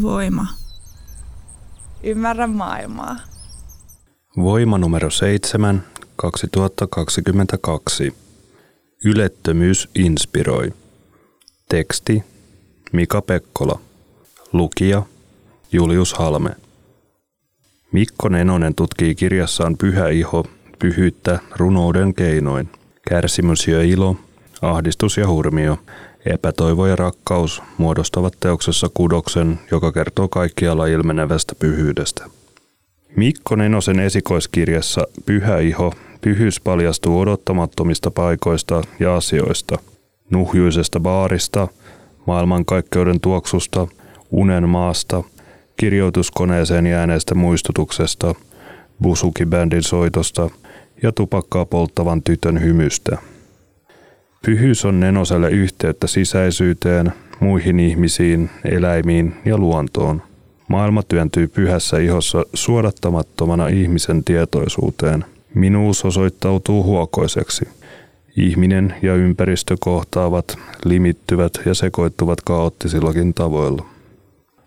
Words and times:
Voima. 0.00 0.46
Ymmärrä 2.02 2.46
maailmaa. 2.46 3.16
Voima 4.36 4.78
numero 4.78 5.10
7, 5.10 5.82
2022. 6.16 8.14
Ylettömyys 9.04 9.88
inspiroi. 9.94 10.72
Teksti 11.68 12.24
Mika 12.92 13.22
Pekkola. 13.22 13.78
Lukija 14.52 15.02
Julius 15.72 16.14
Halme. 16.14 16.50
Mikko 17.92 18.28
Nenonen 18.28 18.74
tutkii 18.74 19.14
kirjassaan 19.14 19.76
Pyhä 19.76 20.08
iho, 20.08 20.44
pyhyyttä 20.78 21.38
runouden 21.56 22.14
keinoin. 22.14 22.68
Kärsimys 23.08 23.68
ja 23.68 23.82
ilo, 23.82 24.16
ahdistus 24.62 25.16
ja 25.16 25.28
hurmio, 25.28 25.78
epätoivo 26.26 26.86
ja 26.86 26.96
rakkaus 26.96 27.62
muodostavat 27.78 28.32
teoksessa 28.40 28.90
kudoksen, 28.94 29.60
joka 29.70 29.92
kertoo 29.92 30.28
kaikkialla 30.28 30.86
ilmenevästä 30.86 31.54
pyhyydestä. 31.54 32.24
Mikko 33.16 33.56
Nenosen 33.56 34.00
esikoiskirjassa 34.00 35.06
Pyhä 35.26 35.58
iho, 35.58 35.94
pyhyys 36.20 36.60
paljastuu 36.60 37.20
odottamattomista 37.20 38.10
paikoista 38.10 38.82
ja 39.00 39.16
asioista. 39.16 39.78
Nuhjuisesta 40.30 41.00
baarista, 41.00 41.68
maailmankaikkeuden 42.26 43.20
tuoksusta, 43.20 43.86
unen 44.30 44.68
maasta, 44.68 45.22
kirjoituskoneeseen 45.76 46.86
jääneestä 46.86 47.34
muistutuksesta, 47.34 48.34
busukibändin 49.02 49.82
soitosta 49.82 50.50
ja 51.02 51.12
tupakkaa 51.12 51.66
polttavan 51.66 52.22
tytön 52.22 52.62
hymystä. 52.62 53.18
Pyhyys 54.46 54.84
on 54.84 55.00
Nenoselle 55.00 55.50
yhteyttä 55.50 56.06
sisäisyyteen, 56.06 57.12
muihin 57.40 57.80
ihmisiin, 57.80 58.50
eläimiin 58.64 59.34
ja 59.44 59.58
luontoon. 59.58 60.22
Maailma 60.68 61.02
työntyy 61.02 61.48
pyhässä 61.48 61.98
ihossa 61.98 62.44
suodattamattomana 62.54 63.68
ihmisen 63.68 64.24
tietoisuuteen. 64.24 65.24
Minuus 65.54 66.04
osoittautuu 66.04 66.84
huokoiseksi. 66.84 67.68
Ihminen 68.36 68.94
ja 69.02 69.14
ympäristö 69.14 69.76
kohtaavat, 69.80 70.58
limittyvät 70.84 71.52
ja 71.66 71.74
sekoittuvat 71.74 72.40
kaoottisillakin 72.40 73.34
tavoilla. 73.34 73.86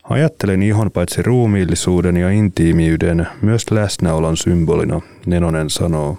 Ajattelen 0.10 0.64
ihon 0.64 0.92
paitsi 0.92 1.22
ruumiillisuuden 1.22 2.18
ja 2.18 2.30
intiimiyden 2.30 3.28
myös 3.42 3.72
läsnäolon 3.72 4.38
symbolina, 4.38 5.02
Nenonen 5.26 5.70
sanoo. 5.70 6.18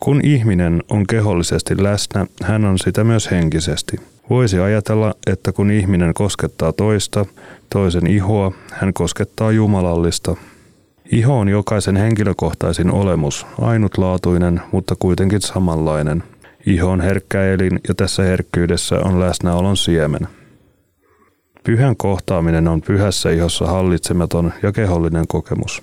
Kun 0.00 0.20
ihminen 0.24 0.82
on 0.90 1.06
kehollisesti 1.06 1.82
läsnä, 1.82 2.26
hän 2.42 2.64
on 2.64 2.78
sitä 2.78 3.04
myös 3.04 3.30
henkisesti. 3.30 3.96
Voisi 4.30 4.58
ajatella, 4.58 5.14
että 5.26 5.52
kun 5.52 5.70
ihminen 5.70 6.14
koskettaa 6.14 6.72
toista, 6.72 7.26
toisen 7.70 8.06
ihoa, 8.06 8.52
hän 8.72 8.92
koskettaa 8.92 9.52
jumalallista. 9.52 10.36
Iho 11.12 11.38
on 11.38 11.48
jokaisen 11.48 11.96
henkilökohtaisin 11.96 12.90
olemus, 12.90 13.46
ainutlaatuinen, 13.60 14.60
mutta 14.72 14.96
kuitenkin 14.98 15.40
samanlainen. 15.40 16.22
Iho 16.66 16.90
on 16.90 17.00
herkkä 17.00 17.44
elin 17.44 17.80
ja 17.88 17.94
tässä 17.94 18.22
herkkyydessä 18.22 19.00
on 19.04 19.20
läsnäolon 19.20 19.76
siemen. 19.76 20.28
Pyhän 21.64 21.96
kohtaaminen 21.96 22.68
on 22.68 22.82
pyhässä 22.82 23.30
ihossa 23.30 23.66
hallitsematon 23.66 24.52
ja 24.62 24.72
kehollinen 24.72 25.24
kokemus. 25.28 25.82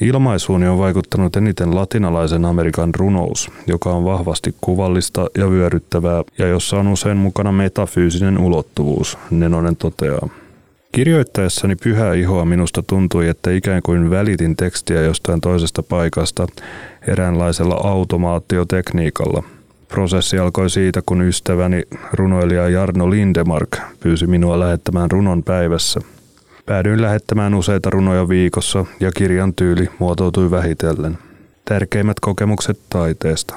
Ilmaisuuni 0.00 0.68
on 0.68 0.78
vaikuttanut 0.78 1.36
eniten 1.36 1.74
latinalaisen 1.74 2.44
Amerikan 2.44 2.94
runous, 2.94 3.50
joka 3.66 3.90
on 3.90 4.04
vahvasti 4.04 4.54
kuvallista 4.60 5.26
ja 5.38 5.50
vyöryttävää 5.50 6.22
ja 6.38 6.48
jossa 6.48 6.76
on 6.76 6.88
usein 6.88 7.16
mukana 7.16 7.52
metafyysinen 7.52 8.38
ulottuvuus, 8.38 9.18
Nenonen 9.30 9.76
toteaa. 9.76 10.28
Kirjoittaessani 10.92 11.76
pyhää 11.76 12.14
ihoa 12.14 12.44
minusta 12.44 12.82
tuntui, 12.86 13.28
että 13.28 13.50
ikään 13.50 13.82
kuin 13.82 14.10
välitin 14.10 14.56
tekstiä 14.56 15.02
jostain 15.02 15.40
toisesta 15.40 15.82
paikasta 15.82 16.46
eräänlaisella 17.08 17.80
automaatiotekniikalla. 17.84 19.42
Prosessi 19.88 20.38
alkoi 20.38 20.70
siitä, 20.70 21.02
kun 21.06 21.22
ystäväni 21.22 21.82
runoilija 22.12 22.68
Jarno 22.68 23.10
Lindemark 23.10 23.78
pyysi 24.00 24.26
minua 24.26 24.60
lähettämään 24.60 25.10
runon 25.10 25.42
päivässä– 25.42 26.00
Päädyin 26.66 27.02
lähettämään 27.02 27.54
useita 27.54 27.90
runoja 27.90 28.28
viikossa 28.28 28.84
ja 29.00 29.12
kirjan 29.12 29.54
tyyli 29.54 29.88
muotoutui 29.98 30.50
vähitellen. 30.50 31.18
Tärkeimmät 31.64 32.20
kokemukset 32.20 32.78
taiteesta. 32.90 33.54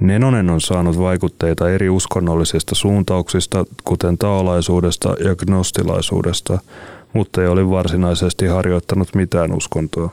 Nenonen 0.00 0.50
on 0.50 0.60
saanut 0.60 0.98
vaikutteita 0.98 1.70
eri 1.70 1.88
uskonnollisista 1.90 2.74
suuntauksista, 2.74 3.64
kuten 3.84 4.18
taolaisuudesta 4.18 5.14
ja 5.24 5.36
gnostilaisuudesta, 5.36 6.58
mutta 7.12 7.42
ei 7.42 7.48
ole 7.48 7.70
varsinaisesti 7.70 8.46
harjoittanut 8.46 9.14
mitään 9.14 9.52
uskontoa. 9.52 10.10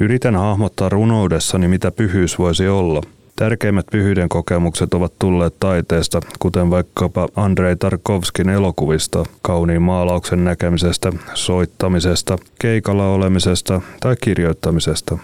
Yritän 0.00 0.36
hahmottaa 0.36 0.88
runoudessani, 0.88 1.68
mitä 1.68 1.90
pyhyys 1.90 2.38
voisi 2.38 2.68
olla– 2.68 3.02
Tärkeimmät 3.40 3.86
pyhyyden 3.92 4.28
kokemukset 4.28 4.94
ovat 4.94 5.12
tulleet 5.18 5.54
taiteesta, 5.60 6.20
kuten 6.38 6.70
vaikkapa 6.70 7.28
Andrei 7.36 7.76
Tarkovskin 7.76 8.48
elokuvista, 8.48 9.24
kauniin 9.42 9.82
maalauksen 9.82 10.44
näkemisestä, 10.44 11.12
soittamisesta, 11.34 12.38
keikalla 12.58 13.08
olemisesta 13.08 13.80
tai 14.00 14.16
kirjoittamisesta. 14.20 15.18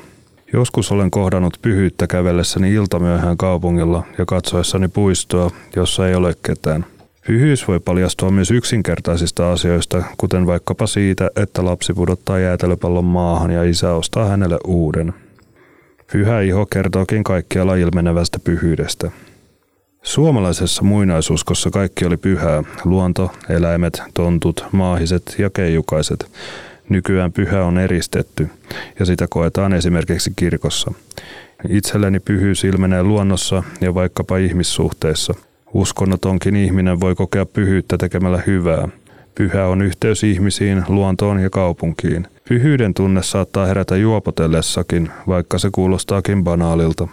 Joskus 0.52 0.92
olen 0.92 1.10
kohdannut 1.10 1.58
pyhyyttä 1.62 2.06
kävellessäni 2.06 2.72
iltamyöhään 2.74 3.36
kaupungilla 3.36 4.02
ja 4.18 4.24
katsoessani 4.24 4.88
puistoa, 4.88 5.50
jossa 5.76 6.08
ei 6.08 6.14
ole 6.14 6.34
ketään. 6.42 6.86
Pyhyys 7.26 7.68
voi 7.68 7.80
paljastua 7.80 8.30
myös 8.30 8.50
yksinkertaisista 8.50 9.52
asioista, 9.52 10.02
kuten 10.16 10.46
vaikkapa 10.46 10.86
siitä, 10.86 11.30
että 11.36 11.64
lapsi 11.64 11.92
pudottaa 11.92 12.38
jäätelöpallon 12.38 13.04
maahan 13.04 13.50
ja 13.50 13.62
isä 13.64 13.92
ostaa 13.92 14.28
hänelle 14.28 14.58
uuden– 14.64 15.14
Pyhä 16.12 16.40
iho 16.40 16.66
kertookin 16.66 17.24
kaikkialla 17.24 17.74
ilmenevästä 17.74 18.38
pyhyydestä. 18.38 19.10
Suomalaisessa 20.02 20.82
muinaisuskossa 20.82 21.70
kaikki 21.70 22.04
oli 22.04 22.16
pyhää, 22.16 22.62
luonto, 22.84 23.32
eläimet, 23.48 24.02
tontut, 24.14 24.66
maahiset 24.72 25.34
ja 25.38 25.50
keijukaiset. 25.50 26.30
Nykyään 26.88 27.32
pyhä 27.32 27.64
on 27.64 27.78
eristetty 27.78 28.48
ja 28.98 29.06
sitä 29.06 29.26
koetaan 29.30 29.72
esimerkiksi 29.72 30.32
kirkossa. 30.36 30.92
Itselleni 31.68 32.20
pyhyys 32.20 32.64
ilmenee 32.64 33.02
luonnossa 33.02 33.62
ja 33.80 33.94
vaikkapa 33.94 34.36
ihmissuhteissa. 34.36 35.34
Uskonnotonkin 35.74 36.56
ihminen 36.56 37.00
voi 37.00 37.14
kokea 37.14 37.46
pyhyyttä 37.46 37.98
tekemällä 37.98 38.42
hyvää. 38.46 38.88
Pyhä 39.34 39.66
on 39.66 39.82
yhteys 39.82 40.24
ihmisiin, 40.24 40.84
luontoon 40.88 41.40
ja 41.40 41.50
kaupunkiin– 41.50 42.28
Pyhyyden 42.48 42.94
tunne 42.94 43.22
saattaa 43.22 43.66
herätä 43.66 43.96
juopotellessakin, 43.96 45.10
vaikka 45.26 45.58
se 45.58 45.68
kuulostaakin 45.72 46.44
banaalilta. 46.44 47.08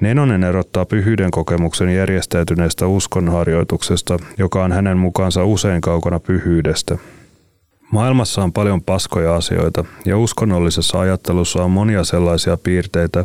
Nenonen 0.00 0.44
erottaa 0.44 0.84
pyhyyden 0.84 1.30
kokemuksen 1.30 1.94
järjestäytyneestä 1.94 2.86
uskonharjoituksesta, 2.86 4.18
joka 4.38 4.64
on 4.64 4.72
hänen 4.72 4.98
mukaansa 4.98 5.44
usein 5.44 5.80
kaukana 5.80 6.20
pyhyydestä. 6.20 6.98
Maailmassa 7.90 8.42
on 8.42 8.52
paljon 8.52 8.82
paskoja 8.82 9.36
asioita, 9.36 9.84
ja 10.04 10.18
uskonnollisessa 10.18 11.00
ajattelussa 11.00 11.64
on 11.64 11.70
monia 11.70 12.04
sellaisia 12.04 12.56
piirteitä, 12.56 13.24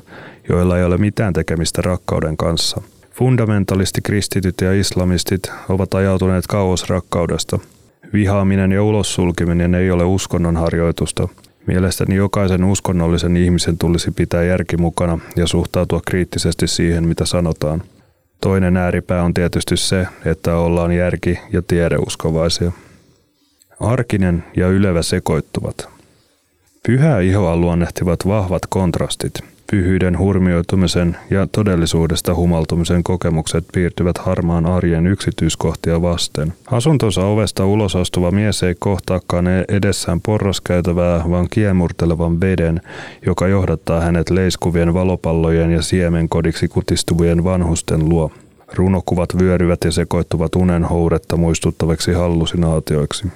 joilla 0.50 0.78
ei 0.78 0.84
ole 0.84 0.98
mitään 0.98 1.34
tekemistä 1.34 1.82
rakkauden 1.82 2.38
kanssa. 2.38 2.82
Fundamentalisti 3.12 4.02
kristityt 4.02 4.56
ja 4.62 4.74
islamistit 4.74 5.52
ovat 5.70 5.94
ajautuneet 5.94 6.48
kauas 6.48 6.90
rakkaudesta– 6.90 7.60
Vihaaminen 8.14 8.72
ja 8.72 8.84
ulossulkeminen 8.84 9.76
ei 9.76 9.92
ole 9.92 10.04
uskonnon 10.04 10.58
harjoitusta. 10.58 11.28
Mielestäni 11.68 12.16
jokaisen 12.16 12.64
uskonnollisen 12.64 13.38
ihmisen 13.38 13.78
tulisi 13.78 14.12
pitää 14.12 14.44
järki 14.44 14.78
mukana 14.78 15.20
ja 15.36 15.48
suhtautua 15.48 16.02
kriittisesti 16.08 16.68
siihen, 16.68 17.08
mitä 17.08 17.26
sanotaan. 17.26 17.84
Toinen 18.42 18.78
ääripää 18.78 19.24
on 19.24 19.34
tietysti 19.34 19.78
se, 19.78 20.08
että 20.26 20.56
ollaan 20.56 20.92
järki- 20.92 21.40
ja 21.54 21.62
tiedeuskovaisia. 21.62 22.72
Arkinen 23.80 24.44
ja 24.58 24.68
ylevä 24.68 25.02
sekoittuvat. 25.02 25.90
Pyhää 26.88 27.20
ihoa 27.20 27.58
luonnehtivat 27.58 28.28
vahvat 28.28 28.62
kontrastit. 28.70 29.34
Pyhyyden 29.72 30.20
hurmioitumisen 30.20 31.18
ja 31.30 31.48
todellisuudesta 31.52 32.36
humaltumisen 32.36 33.04
kokemukset 33.04 33.66
piirtyvät 33.74 34.18
harmaan 34.18 34.66
arjen 34.66 35.08
yksityiskohtia 35.08 36.02
vasten. 36.02 36.54
Asuntonsa 36.72 37.26
ovesta 37.26 37.66
ulos 37.66 37.96
astuva 37.96 38.32
mies 38.32 38.64
ei 38.64 38.76
kohtaakaan 38.80 39.46
edessään 39.68 40.22
porraskäytävää, 40.22 41.24
vaan 41.30 41.48
kiemurtelevan 41.50 42.42
veden, 42.42 42.82
joka 43.26 43.48
johdattaa 43.48 44.02
hänet 44.02 44.30
leiskuvien 44.30 44.94
valopallojen 44.94 45.72
ja 45.72 45.82
siemenkodiksi 45.82 46.68
kutistuvien 46.68 47.44
vanhusten 47.44 48.10
luo. 48.10 48.32
Runokuvat 48.74 49.30
vyöryvät 49.40 49.80
ja 49.86 49.92
sekoittuvat 49.92 50.56
unen 50.56 50.84
houretta 50.84 51.38
muistuttaviksi 51.38 52.14
hallusinaatioiksi. 52.14 53.28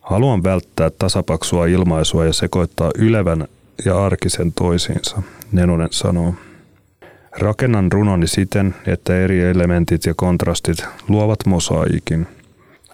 Haluan 0.00 0.42
välttää 0.42 0.90
tasapaksua 0.98 1.66
ilmaisua 1.66 2.24
ja 2.24 2.32
sekoittaa 2.32 2.90
ylevän 2.98 3.48
ja 3.84 4.04
arkisen 4.04 4.52
toisiinsa, 4.52 5.22
Nenonen 5.52 5.88
sanoo. 5.90 6.34
Rakennan 7.38 7.92
runoni 7.92 8.26
siten, 8.26 8.74
että 8.86 9.18
eri 9.18 9.40
elementit 9.40 10.06
ja 10.06 10.14
kontrastit 10.16 10.78
luovat 11.08 11.38
mosaikin. 11.46 12.26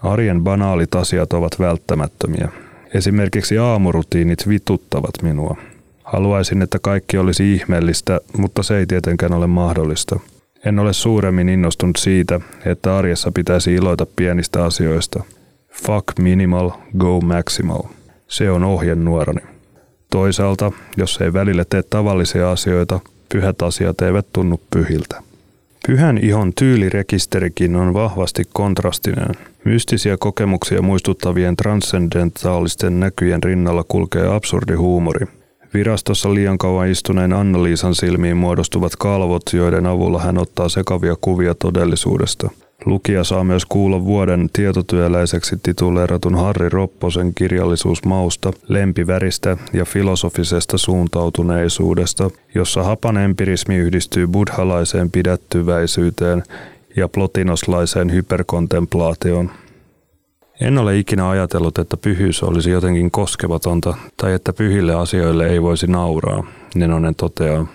Arjen 0.03 0.45
banaalit 0.45 0.95
asiat 0.95 1.33
ovat 1.33 1.59
välttämättömiä. 1.59 2.49
Esimerkiksi 2.95 3.59
aamurutiinit 3.59 4.49
vituttavat 4.49 5.23
minua. 5.23 5.57
Haluaisin, 6.05 6.63
että 6.63 6.79
kaikki 6.83 7.19
olisi 7.19 7.55
ihmeellistä, 7.55 8.21
mutta 8.39 8.63
se 8.63 8.79
ei 8.79 8.87
tietenkään 8.87 9.33
ole 9.33 9.47
mahdollista. 9.47 10.21
En 10.65 10.79
ole 10.79 10.93
suuremmin 10.93 11.49
innostunut 11.49 11.97
siitä, 11.97 12.41
että 12.65 12.97
arjessa 12.97 13.33
pitäisi 13.33 13.75
iloita 13.75 14.07
pienistä 14.17 14.65
asioista. 14.65 15.25
Fuck 15.73 16.19
minimal, 16.19 16.71
go 16.99 17.21
maximal. 17.21 17.83
Se 18.29 18.51
on 18.51 18.65
ohjenuorani. 18.65 19.54
Toisaalta, 20.15 20.73
jos 20.97 21.19
ei 21.21 21.33
välillä 21.33 21.65
tee 21.65 21.83
tavallisia 21.83 22.51
asioita, 22.51 23.01
pyhät 23.33 23.63
asiat 23.63 24.03
eivät 24.03 24.27
tunnu 24.33 24.61
pyhiltä. 24.71 25.23
Pyhän 25.87 26.19
ihon 26.19 26.53
tyylirekisterikin 26.55 27.77
on 27.77 27.95
vahvasti 27.95 28.43
kontrastinen. 28.53 29.35
Mystisiä 29.65 30.17
kokemuksia 30.21 30.83
muistuttavien 30.83 31.57
transcendentaalisten 31.57 33.01
näkyjen 33.01 33.43
rinnalla 33.43 33.85
kulkee 33.89 34.27
absurdi 34.27 34.75
huumori. 34.75 35.27
Virastossa 35.75 36.35
liian 36.35 36.59
kauan 36.59 36.89
istuneen 36.89 37.33
Anna-Liisan 37.33 37.95
silmiin 37.95 38.37
muodostuvat 38.37 38.97
kalvot, 38.97 39.43
joiden 39.53 39.87
avulla 39.87 40.21
hän 40.21 40.39
ottaa 40.39 40.69
sekavia 40.69 41.17
kuvia 41.21 41.55
todellisuudesta– 41.55 42.51
Lukija 42.87 43.25
saa 43.25 43.45
myös 43.45 43.65
kuulla 43.65 44.05
vuoden 44.05 44.51
tietotyöläiseksi 44.53 45.57
tituleeratun 45.63 46.35
Harri 46.35 46.69
Ropposen 46.69 47.35
kirjallisuusmausta, 47.35 48.53
lempiväristä 48.69 49.57
ja 49.73 49.85
filosofisesta 49.85 50.79
suuntautuneisuudesta, 50.79 52.31
jossa 52.55 52.83
hapan 52.83 53.17
empirismi 53.17 53.77
yhdistyy 53.77 54.27
buddhalaiseen 54.27 55.11
pidättyväisyyteen 55.11 56.43
ja 56.97 57.09
plotinoslaiseen 57.09 58.13
hyperkontemplaatioon. 58.13 59.51
En 60.61 60.79
ole 60.79 60.99
ikinä 60.99 61.29
ajatellut, 61.29 61.79
että 61.79 61.97
pyhyys 61.97 62.43
olisi 62.43 62.71
jotenkin 62.71 63.11
koskevatonta 63.11 63.95
tai 64.17 64.33
että 64.33 64.53
pyhille 64.53 64.95
asioille 64.95 65.47
ei 65.47 65.63
voisi 65.63 65.87
nauraa, 65.87 66.45
Nenonen 66.75 67.15
toteaa. 67.15 67.67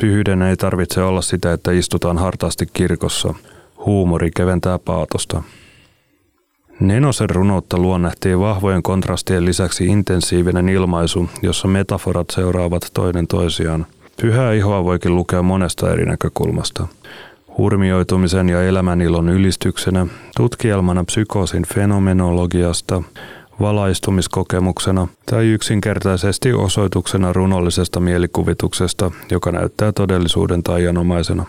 Pyhyyden 0.00 0.42
ei 0.42 0.56
tarvitse 0.56 1.02
olla 1.02 1.22
sitä, 1.22 1.52
että 1.52 1.72
istutaan 1.72 2.18
hartaasti 2.18 2.66
kirkossa– 2.72 3.34
Huumori 3.86 4.30
keventää 4.36 4.78
paatosta. 4.78 5.42
Nenosen 6.80 7.30
runoutta 7.30 7.78
luonnehtii 7.78 8.38
vahvojen 8.38 8.82
kontrastien 8.82 9.44
lisäksi 9.44 9.86
intensiivinen 9.86 10.68
ilmaisu, 10.68 11.28
jossa 11.42 11.68
metaforat 11.68 12.26
seuraavat 12.30 12.90
toinen 12.94 13.26
toisiaan. 13.26 13.86
Pyhää 14.20 14.52
ihoa 14.52 14.84
voikin 14.84 15.16
lukea 15.16 15.42
monesta 15.42 15.92
eri 15.92 16.04
näkökulmasta. 16.04 16.86
Hurmioitumisen 17.58 18.48
ja 18.48 18.62
elämänilon 18.62 19.28
ylistyksenä, 19.28 20.06
tutkielmana 20.36 21.04
psykoosin 21.04 21.66
fenomenologiasta, 21.74 23.02
valaistumiskokemuksena 23.60 25.08
tai 25.26 25.46
yksinkertaisesti 25.46 26.52
osoituksena 26.52 27.32
runollisesta 27.32 28.00
mielikuvituksesta, 28.00 29.10
joka 29.30 29.52
näyttää 29.52 29.92
todellisuuden 29.92 30.62
taianomaisena. 30.62 31.44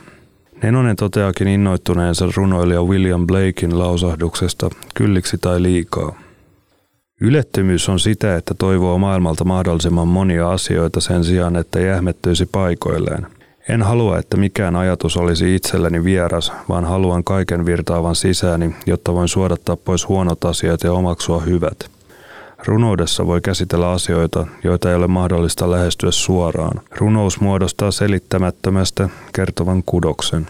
Nenonen 0.64 0.96
toteakin 0.96 1.48
innoittuneensa 1.48 2.26
runoilija 2.36 2.84
William 2.84 3.28
Blakein 3.28 3.80
lausahduksesta 3.80 4.70
kylliksi 4.96 5.38
tai 5.38 5.62
liikaa. 5.62 6.20
Ylettömyys 7.22 7.90
on 7.90 8.00
sitä, 8.00 8.36
että 8.36 8.54
toivoo 8.54 8.98
maailmalta 8.98 9.44
mahdollisimman 9.44 10.08
monia 10.08 10.52
asioita 10.52 11.02
sen 11.02 11.24
sijaan, 11.24 11.56
että 11.56 11.80
jähmettyisi 11.80 12.46
paikoilleen. 12.46 13.28
En 13.70 13.82
halua, 13.82 14.20
että 14.20 14.38
mikään 14.38 14.76
ajatus 14.76 15.18
olisi 15.18 15.56
itselleni 15.56 16.04
vieras, 16.04 16.52
vaan 16.70 16.86
haluan 16.86 17.24
kaiken 17.24 17.66
virtaavan 17.66 18.16
sisääni, 18.16 18.76
jotta 18.86 19.14
voin 19.14 19.28
suodattaa 19.28 19.76
pois 19.76 20.08
huonot 20.08 20.46
asiat 20.46 20.84
ja 20.84 20.94
omaksua 20.94 21.42
hyvät– 21.42 21.78
Runoudessa 22.66 23.28
voi 23.28 23.42
käsitellä 23.42 23.92
asioita, 23.92 24.48
joita 24.64 24.90
ei 24.90 24.96
ole 24.96 25.08
mahdollista 25.08 25.72
lähestyä 25.72 26.12
suoraan. 26.12 26.82
Runous 26.98 27.40
muodostaa 27.40 27.92
selittämättömästä 27.92 29.10
kertovan 29.34 29.84
kudoksen. 29.86 30.48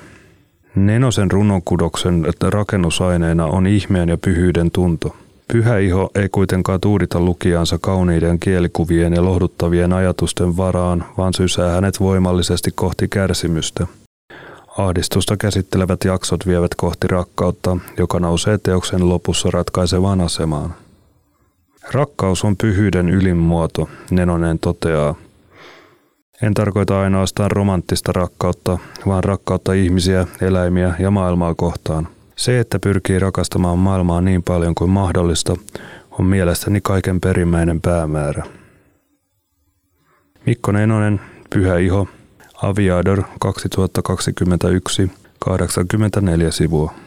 Nenosen 0.76 1.32
runokudoksen 1.32 2.26
rakennusaineena 2.50 3.46
on 3.46 3.68
ihmeen 3.68 4.10
ja 4.10 4.18
pyhyyden 4.18 4.72
tunto. 4.72 5.16
Pyhä 5.54 5.78
iho 5.78 6.10
ei 6.16 6.30
kuitenkaan 6.30 6.82
tuudita 6.82 7.20
lukijansa 7.20 7.78
kauniiden 7.82 8.40
kielikuvien 8.40 9.14
ja 9.14 9.26
lohduttavien 9.26 9.94
ajatusten 9.94 10.58
varaan, 10.58 11.06
vaan 11.18 11.34
sysää 11.34 11.72
hänet 11.72 12.00
voimallisesti 12.00 12.72
kohti 12.76 13.08
kärsimystä. 13.08 13.88
Ahdistusta 14.78 15.38
käsittelevät 15.38 16.04
jaksot 16.06 16.48
vievät 16.48 16.76
kohti 16.76 17.08
rakkautta, 17.08 17.78
joka 17.98 18.20
nousee 18.20 18.58
teoksen 18.58 19.10
lopussa 19.10 19.50
ratkaisevaan 19.52 20.22
asemaan. 20.22 20.76
Rakkaus 21.92 22.44
on 22.44 22.58
pyhyyden 22.58 23.10
ylinmuoto, 23.10 23.90
Nenonen 24.12 24.60
toteaa. 24.60 25.16
En 26.42 26.54
tarkoita 26.54 27.02
ainoastaan 27.02 27.52
romanttista 27.52 28.12
rakkautta, 28.12 28.78
vaan 29.06 29.24
rakkautta 29.24 29.74
ihmisiä, 29.74 30.28
eläimiä 30.42 30.96
ja 31.00 31.12
maailmaa 31.12 31.56
kohtaan. 31.56 32.08
Se, 32.36 32.60
että 32.60 32.80
pyrkii 32.80 33.20
rakastamaan 33.20 33.78
maailmaa 33.78 34.22
niin 34.22 34.44
paljon 34.44 34.76
kuin 34.76 34.90
mahdollista, 34.90 35.56
on 36.12 36.26
mielestäni 36.26 36.82
kaiken 36.82 37.22
perimmäinen 37.22 37.82
päämäärä. 37.82 38.44
Mikko 40.46 40.72
Nenonen, 40.72 41.22
Pyhä 41.50 41.78
Iho, 41.78 42.08
Aviador 42.64 43.24
2021, 43.40 45.12
84 45.40 46.52
sivua. 46.52 47.07